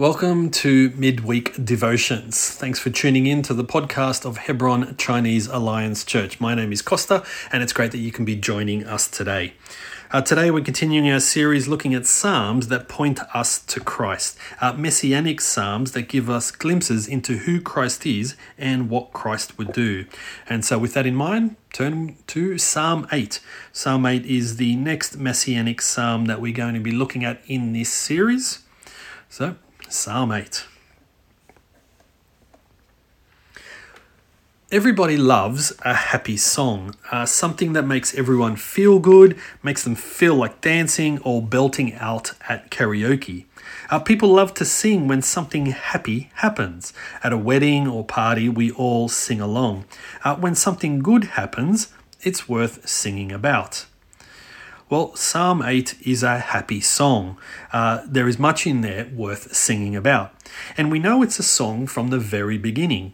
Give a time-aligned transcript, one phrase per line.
[0.00, 2.48] Welcome to Midweek Devotions.
[2.54, 6.40] Thanks for tuning in to the podcast of Hebron Chinese Alliance Church.
[6.40, 9.52] My name is Costa, and it's great that you can be joining us today.
[10.10, 14.72] Uh, today, we're continuing our series looking at Psalms that point us to Christ, uh,
[14.72, 20.06] messianic Psalms that give us glimpses into who Christ is and what Christ would do.
[20.48, 23.38] And so, with that in mind, turn to Psalm 8.
[23.70, 27.74] Psalm 8 is the next messianic Psalm that we're going to be looking at in
[27.74, 28.60] this series.
[29.28, 29.56] So,
[29.90, 30.66] Psalm 8.
[34.70, 40.36] Everybody loves a happy song, uh, something that makes everyone feel good, makes them feel
[40.36, 43.46] like dancing or belting out at karaoke.
[43.90, 46.92] Uh, people love to sing when something happy happens.
[47.24, 49.86] At a wedding or party, we all sing along.
[50.22, 53.86] Uh, when something good happens, it's worth singing about.
[54.90, 57.38] Well, Psalm 8 is a happy song.
[57.72, 60.34] Uh, there is much in there worth singing about.
[60.76, 63.12] And we know it's a song from the very beginning.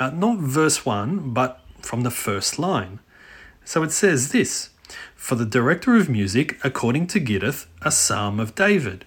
[0.00, 3.00] Uh, not verse 1, but from the first line.
[3.62, 4.70] So it says this
[5.14, 9.04] For the director of music, according to Gittith, a psalm of David.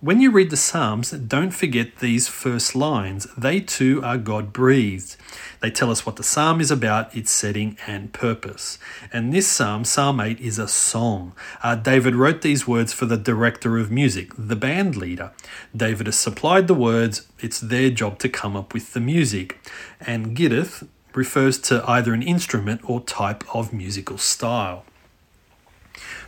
[0.00, 3.26] When you read the Psalms, don't forget these first lines.
[3.36, 5.16] They too are God breathed.
[5.60, 8.78] They tell us what the psalm is about, its setting and purpose.
[9.12, 11.32] And this psalm, Psalm 8, is a song.
[11.64, 15.32] Uh, David wrote these words for the director of music, the band leader.
[15.76, 19.58] David has supplied the words, it's their job to come up with the music.
[19.98, 24.84] And Gittith refers to either an instrument or type of musical style.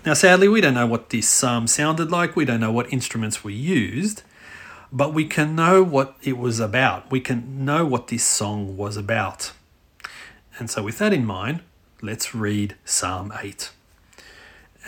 [0.07, 3.45] Now, sadly, we don't know what this psalm sounded like, we don't know what instruments
[3.45, 4.23] were used,
[4.91, 7.11] but we can know what it was about.
[7.11, 9.53] We can know what this song was about.
[10.59, 11.61] And so, with that in mind,
[12.01, 13.73] let's read Psalm 8.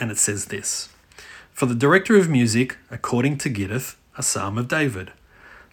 [0.01, 0.89] And it says this
[1.53, 5.13] For the director of music, according to Gittith, a psalm of David.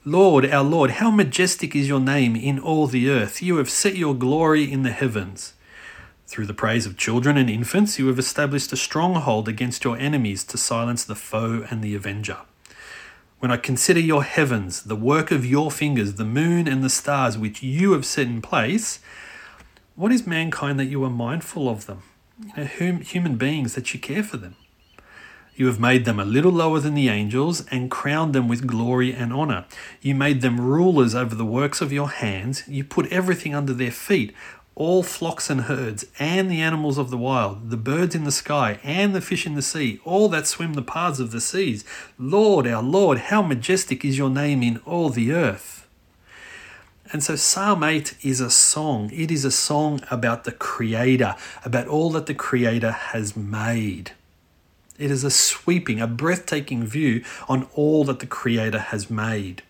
[0.03, 3.41] Lord, our Lord, how majestic is your name in all the earth.
[3.41, 5.53] You have set your glory in the heavens.
[6.29, 10.43] Through the praise of children and infants, you have established a stronghold against your enemies
[10.43, 12.37] to silence the foe and the avenger.
[13.39, 17.35] When I consider your heavens, the work of your fingers, the moon and the stars
[17.35, 18.99] which you have set in place,
[19.95, 22.03] what is mankind that you are mindful of them?
[22.39, 24.55] You know, human beings that you care for them.
[25.55, 29.13] You have made them a little lower than the angels and crowned them with glory
[29.13, 29.65] and honor.
[29.99, 32.63] You made them rulers over the works of your hands.
[32.65, 34.33] You put everything under their feet
[34.79, 38.79] all flocks and herds, and the animals of the wild, the birds in the sky,
[38.81, 41.83] and the fish in the sea, all that swim the paths of the seas.
[42.17, 45.85] Lord, our Lord, how majestic is your name in all the earth.
[47.11, 49.09] And so Psalm 8 is a song.
[49.11, 51.35] It is a song about the Creator,
[51.65, 54.11] about all that the Creator has made.
[54.97, 59.61] It is a sweeping, a breathtaking view on all that the Creator has made.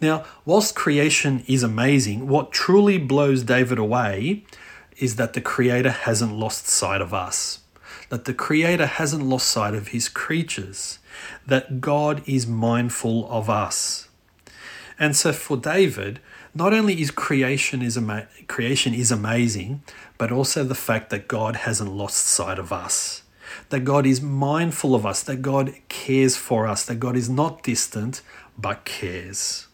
[0.00, 4.44] Now, whilst creation is amazing, what truly blows David away
[4.98, 7.60] is that the Creator hasn't lost sight of us,
[8.08, 10.98] that the Creator hasn't lost sight of His creatures,
[11.46, 14.08] that God is mindful of us.
[14.98, 16.20] And so for David,
[16.54, 19.82] not only is creation is ama- creation is amazing,
[20.18, 23.22] but also the fact that God hasn't lost sight of us.
[23.70, 27.62] That God is mindful of us, that God cares for us, that God is not
[27.62, 28.20] distant
[28.58, 29.66] but cares.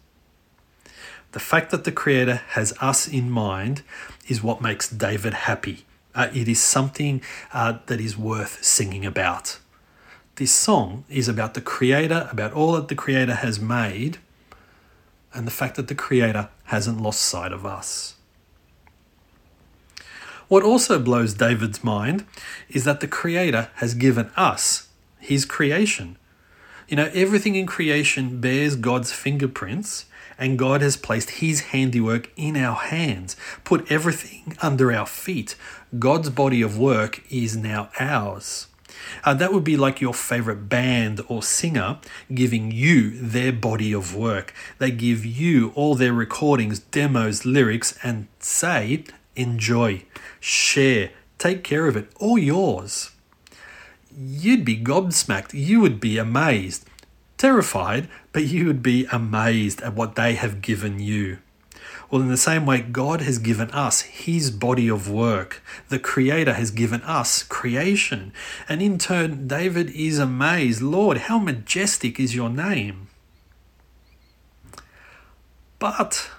[1.37, 3.83] The fact that the Creator has us in mind
[4.27, 5.85] is what makes David happy.
[6.15, 7.21] Uh, it is something
[7.53, 9.59] uh, that is worth singing about.
[10.37, 14.17] This song is about the Creator, about all that the Creator has made,
[15.35, 18.15] and the fact that the Creator hasn't lost sight of us.
[20.49, 22.25] What also blows David's mind
[22.71, 26.17] is that the Creator has given us his creation.
[26.89, 30.07] You know, everything in creation bears God's fingerprints,
[30.39, 35.57] and God has placed His handiwork in our hands, put everything under our feet.
[35.99, 38.67] God's body of work is now ours.
[39.25, 41.99] Uh, that would be like your favorite band or singer
[42.33, 44.55] giving you their body of work.
[44.79, 49.05] They give you all their recordings, demos, lyrics, and say,
[49.35, 50.05] enjoy,
[50.41, 53.11] share, take care of it, all yours.
[54.19, 55.53] You'd be gobsmacked.
[55.53, 56.87] You would be amazed
[57.39, 61.39] terrified, but you would be amazed at what they have given you.
[62.11, 65.63] Well, in the same way, God has given us His body of work.
[65.89, 68.33] The Creator has given us creation.
[68.69, 73.09] And in turn, David is amazed Lord, how majestic is your name.
[75.79, 76.31] But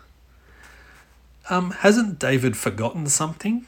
[1.49, 3.65] um, hasn't David forgotten something?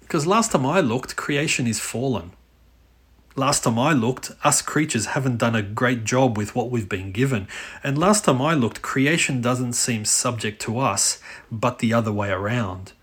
[0.00, 2.32] Because last time I looked, creation is fallen.
[3.38, 7.12] Last time I looked, us creatures haven't done a great job with what we've been
[7.12, 7.48] given.
[7.84, 11.20] And last time I looked, creation doesn't seem subject to us,
[11.52, 12.94] but the other way around.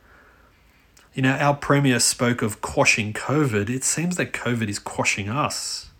[1.13, 3.69] You know, our Premier spoke of quashing COVID.
[3.69, 5.91] It seems that COVID is quashing us.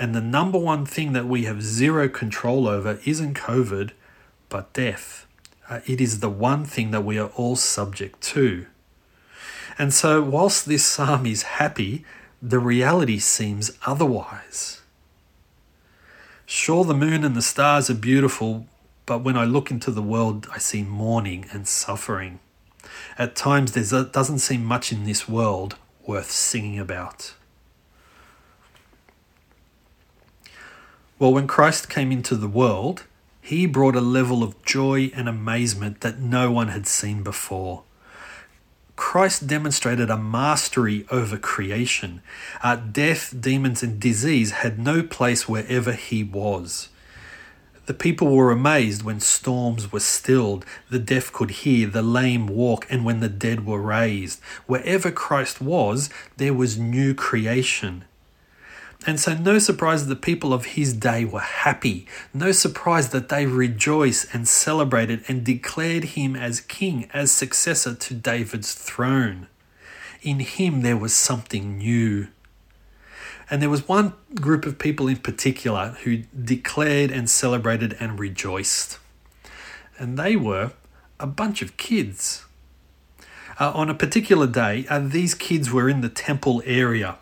[0.00, 3.92] And the number one thing that we have zero control over isn't COVID,
[4.48, 5.28] but death.
[5.70, 8.66] Uh, it is the one thing that we are all subject to.
[9.78, 12.04] And so, whilst this psalm is happy,
[12.42, 14.82] the reality seems otherwise.
[16.44, 18.66] Sure, the moon and the stars are beautiful,
[19.04, 22.40] but when I look into the world, I see mourning and suffering.
[23.18, 27.34] At times, there doesn't seem much in this world worth singing about.
[31.18, 33.04] Well, when Christ came into the world,
[33.40, 37.84] he brought a level of joy and amazement that no one had seen before.
[38.96, 42.22] Christ demonstrated a mastery over creation.
[42.62, 46.88] Uh, death, demons, and disease had no place wherever he was.
[47.84, 52.84] The people were amazed when storms were stilled, the deaf could hear, the lame walk,
[52.90, 54.40] and when the dead were raised.
[54.66, 58.04] Wherever Christ was, there was new creation.
[59.06, 62.08] And so, no surprise that the people of his day were happy.
[62.34, 68.14] No surprise that they rejoiced and celebrated and declared him as king, as successor to
[68.14, 69.46] David's throne.
[70.22, 72.26] In him, there was something new.
[73.48, 78.98] And there was one group of people in particular who declared and celebrated and rejoiced.
[79.98, 80.72] And they were
[81.20, 82.44] a bunch of kids.
[83.60, 87.16] Uh, on a particular day, uh, these kids were in the temple area.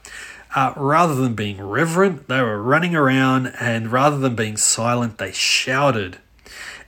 [0.55, 5.33] Uh, rather than being reverent, they were running around, and rather than being silent, they
[5.33, 6.19] shouted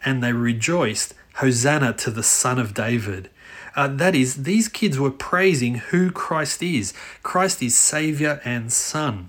[0.06, 3.28] and they rejoiced, Hosanna to the Son of David.
[3.74, 6.94] Uh, that is, these kids were praising who Christ is.
[7.22, 9.28] Christ is Savior and Son.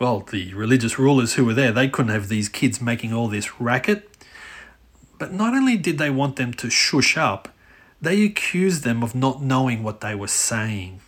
[0.00, 3.60] Well, the religious rulers who were there, they couldn't have these kids making all this
[3.60, 4.08] racket.
[5.18, 7.50] But not only did they want them to shush up,
[8.00, 11.00] they accused them of not knowing what they were saying.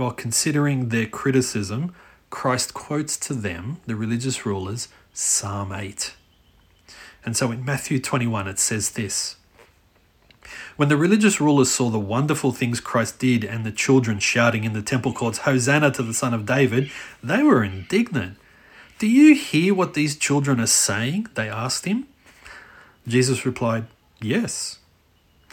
[0.00, 1.94] While considering their criticism,
[2.30, 6.14] Christ quotes to them, the religious rulers, Psalm 8.
[7.22, 9.36] And so in Matthew 21, it says this
[10.76, 14.72] when the religious rulers saw the wonderful things Christ did and the children shouting in
[14.72, 16.90] the temple courts, Hosanna to the Son of David,
[17.22, 18.38] they were indignant.
[18.98, 21.26] Do you hear what these children are saying?
[21.34, 22.06] They asked him.
[23.06, 23.84] Jesus replied,
[24.18, 24.79] Yes.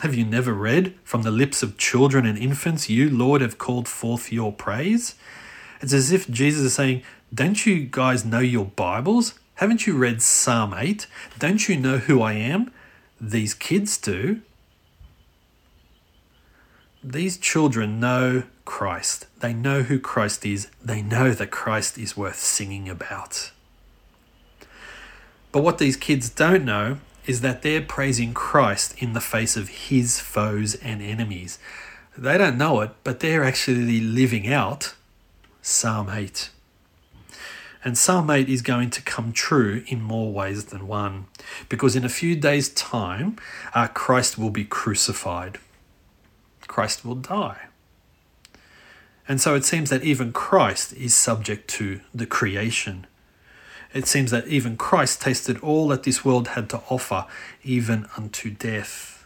[0.02, 3.88] Have you never read, From the lips of children and infants, you, Lord, have called
[3.88, 5.16] forth your praise?
[5.82, 7.02] It's as if Jesus is saying,
[7.34, 9.34] Don't you guys know your Bibles?
[9.56, 11.08] Haven't you read Psalm 8?
[11.40, 12.72] Don't you know who I am?
[13.20, 14.42] These kids do.
[17.04, 19.26] These children know Christ.
[19.40, 20.70] They know who Christ is.
[20.84, 23.52] They know that Christ is worth singing about.
[25.52, 29.70] But what these kids don't know is that they're praising Christ in the face of
[29.70, 31.60] his foes and enemies.
[32.18, 34.96] They don't know it, but they're actually living out
[35.62, 36.50] Psalm 8.
[37.84, 41.28] And Psalm 8 is going to come true in more ways than one,
[41.70, 43.38] because in a few days' time,
[43.76, 45.60] uh, Christ will be crucified.
[46.68, 47.68] Christ will die.
[49.28, 53.06] And so it seems that even Christ is subject to the creation.
[53.94, 57.26] It seems that even Christ tasted all that this world had to offer,
[57.64, 59.26] even unto death.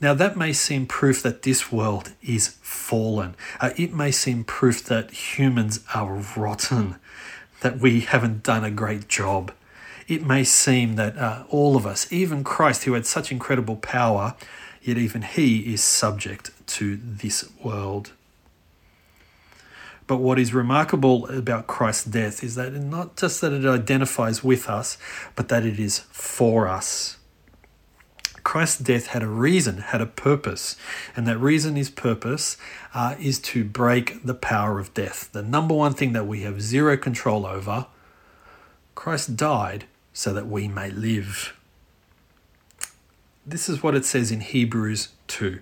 [0.00, 3.34] Now, that may seem proof that this world is fallen.
[3.60, 6.96] Uh, it may seem proof that humans are rotten,
[7.60, 9.52] that we haven't done a great job.
[10.06, 14.36] It may seem that uh, all of us, even Christ, who had such incredible power,
[14.80, 18.12] yet even he is subject to this world.
[20.08, 24.68] But what is remarkable about Christ's death is that not just that it identifies with
[24.68, 24.96] us,
[25.36, 27.18] but that it is for us.
[28.42, 30.76] Christ's death had a reason, had a purpose,
[31.14, 32.56] and that reason, his purpose,
[32.94, 35.28] uh, is to break the power of death.
[35.32, 37.86] The number one thing that we have zero control over.
[38.94, 39.84] Christ died
[40.14, 41.57] so that we may live.
[43.50, 45.60] This is what it says in Hebrews 2.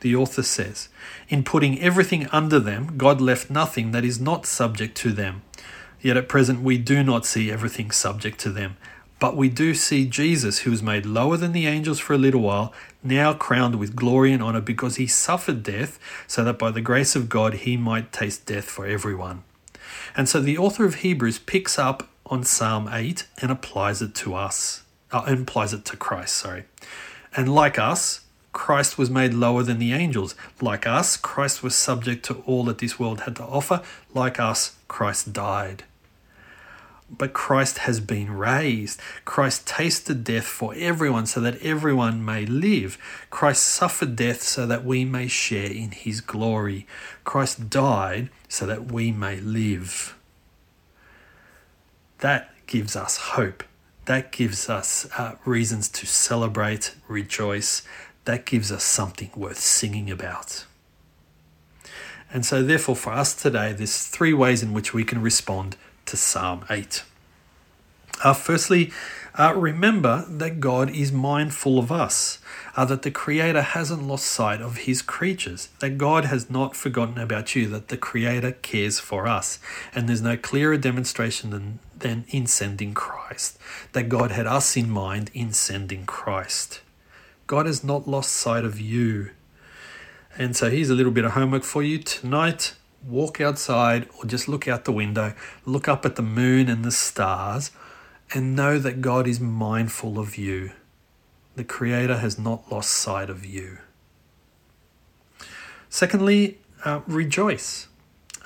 [0.00, 0.90] The author says,
[1.30, 5.40] In putting everything under them, God left nothing that is not subject to them.
[6.02, 8.76] Yet at present we do not see everything subject to them.
[9.18, 12.42] But we do see Jesus, who was made lower than the angels for a little
[12.42, 12.70] while,
[13.02, 17.16] now crowned with glory and honor because he suffered death, so that by the grace
[17.16, 19.42] of God he might taste death for everyone.
[20.14, 24.34] And so the author of Hebrews picks up on Psalm 8 and applies it to
[24.34, 26.64] us, uh, applies it to Christ, sorry.
[27.34, 28.20] And like us,
[28.52, 30.34] Christ was made lower than the angels.
[30.60, 33.82] Like us, Christ was subject to all that this world had to offer.
[34.12, 35.84] Like us, Christ died.
[37.10, 39.00] But Christ has been raised.
[39.24, 42.98] Christ tasted death for everyone so that everyone may live.
[43.30, 46.86] Christ suffered death so that we may share in his glory.
[47.24, 50.16] Christ died so that we may live.
[52.18, 53.62] That gives us hope.
[54.06, 57.82] That gives us uh, reasons to celebrate, rejoice.
[58.24, 60.64] That gives us something worth singing about.
[62.32, 66.16] And so, therefore, for us today, there's three ways in which we can respond to
[66.16, 67.04] Psalm 8.
[68.24, 68.92] Uh, firstly,
[69.34, 72.38] uh, remember that God is mindful of us,
[72.76, 77.18] uh, that the Creator hasn't lost sight of His creatures, that God has not forgotten
[77.18, 79.58] about you, that the Creator cares for us.
[79.94, 83.58] And there's no clearer demonstration than, than in sending Christ,
[83.92, 86.80] that God had us in mind in sending Christ.
[87.46, 89.30] God has not lost sight of you.
[90.38, 92.74] And so here's a little bit of homework for you tonight.
[93.06, 95.34] Walk outside or just look out the window,
[95.66, 97.72] look up at the moon and the stars
[98.32, 100.72] and know that God is mindful of you.
[101.56, 103.78] The Creator has not lost sight of you.
[105.90, 107.88] Secondly, uh, rejoice.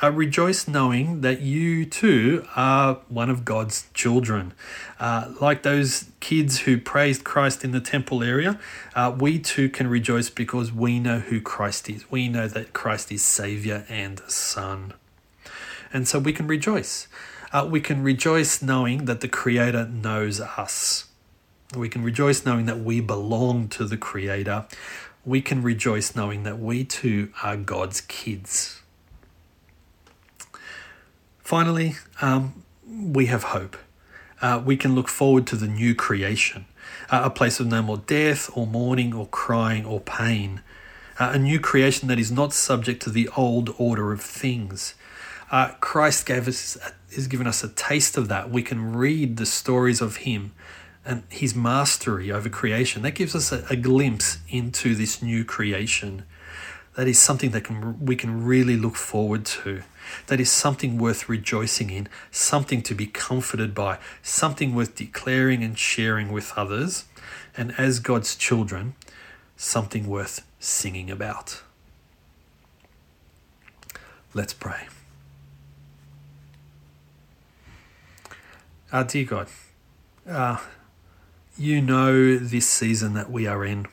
[0.02, 4.52] Uh, rejoice knowing that you too are one of God's children.
[5.00, 8.58] Uh, like those kids who praised Christ in the temple area,
[8.94, 12.10] uh, we too can rejoice because we know who Christ is.
[12.10, 14.92] We know that Christ is Savior and Son.
[15.92, 17.08] And so we can rejoice
[17.52, 21.06] uh, we can rejoice knowing that the Creator knows us.
[21.76, 24.66] We can rejoice knowing that we belong to the Creator.
[25.24, 28.82] We can rejoice knowing that we too are God's kids.
[31.46, 33.76] Finally, um, we have hope.
[34.42, 36.66] Uh, we can look forward to the new creation,
[37.08, 40.60] uh, a place of no more death or mourning or crying or pain,
[41.20, 44.96] uh, a new creation that is not subject to the old order of things.
[45.52, 46.76] Uh, Christ gave us
[47.14, 48.50] has given us a taste of that.
[48.50, 50.52] We can read the stories of Him
[51.04, 53.02] and His mastery over creation.
[53.02, 56.24] That gives us a, a glimpse into this new creation.
[56.96, 59.82] That is something that can we can really look forward to.
[60.28, 65.78] That is something worth rejoicing in, something to be comforted by, something worth declaring and
[65.78, 67.04] sharing with others,
[67.56, 68.94] and as God's children,
[69.56, 71.62] something worth singing about.
[74.32, 74.88] Let's pray.
[78.90, 79.48] Uh, dear God,
[80.26, 80.58] uh,
[81.58, 83.86] you know this season that we are in.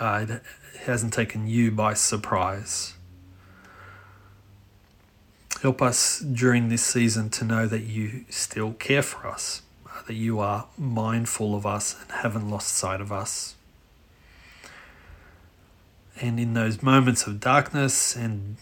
[0.00, 0.38] Uh,
[0.82, 2.94] hasn't taken you by surprise.
[5.62, 9.62] Help us during this season to know that you still care for us,
[10.06, 13.54] that you are mindful of us and haven't lost sight of us.
[16.20, 18.56] And in those moments of darkness and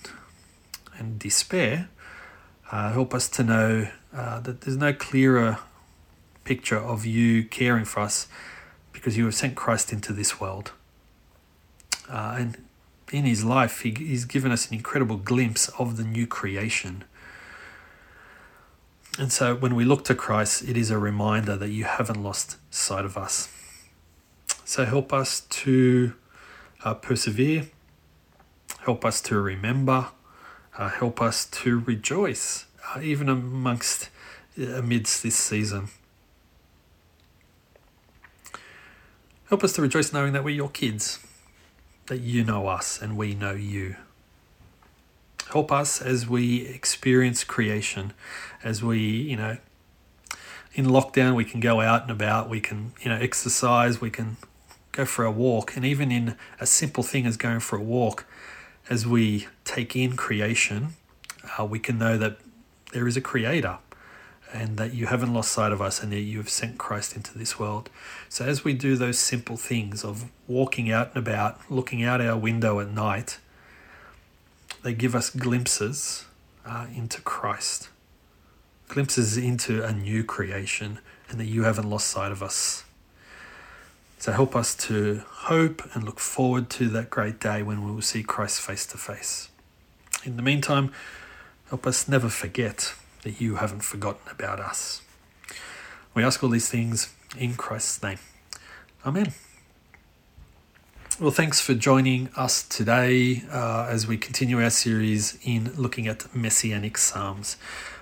[0.98, 1.88] and despair,
[2.70, 5.58] uh, help us to know uh, that there's no clearer
[6.44, 8.28] picture of you caring for us
[8.92, 10.72] because you have sent Christ into this world.
[12.10, 12.64] Uh, and
[13.12, 17.04] in his life, he, he's given us an incredible glimpse of the new creation.
[19.18, 22.56] And so when we look to Christ, it is a reminder that you haven't lost
[22.70, 23.48] sight of us.
[24.64, 26.14] So help us to
[26.84, 27.66] uh, persevere,
[28.80, 30.08] help us to remember,
[30.78, 34.10] uh, help us to rejoice uh, even amongst
[34.58, 35.88] uh, amidst this season.
[39.48, 41.18] Help us to rejoice knowing that we're your kids,
[42.10, 43.94] that you know us and we know you.
[45.52, 48.12] Help us as we experience creation,
[48.64, 49.56] as we, you know,
[50.74, 54.36] in lockdown we can go out and about, we can, you know, exercise, we can
[54.90, 58.26] go for a walk, and even in a simple thing as going for a walk,
[58.88, 60.94] as we take in creation,
[61.56, 62.38] uh, we can know that
[62.92, 63.78] there is a creator
[64.52, 67.36] and that you haven't lost sight of us and that you have sent Christ into
[67.36, 67.90] this world.
[68.28, 72.36] So, as we do those simple things of walking out and about, looking out our
[72.36, 73.38] window at night,
[74.82, 76.24] they give us glimpses
[76.66, 77.88] uh, into Christ,
[78.88, 82.84] glimpses into a new creation, and that you haven't lost sight of us.
[84.18, 88.02] So, help us to hope and look forward to that great day when we will
[88.02, 89.48] see Christ face to face.
[90.24, 90.92] In the meantime,
[91.70, 95.02] Help us never forget that you haven't forgotten about us.
[96.14, 98.18] We ask all these things in Christ's name.
[99.06, 99.32] Amen.
[101.20, 106.34] Well, thanks for joining us today uh, as we continue our series in looking at
[106.34, 107.56] Messianic Psalms.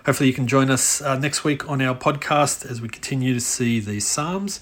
[0.07, 3.41] Hopefully, you can join us uh, next week on our podcast as we continue to
[3.41, 4.61] see these Psalms.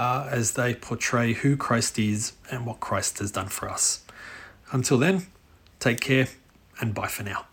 [0.00, 4.02] uh, as they portray who Christ is and what Christ has done for us.
[4.72, 5.26] Until then,
[5.78, 6.28] take care
[6.80, 7.49] and bye for now.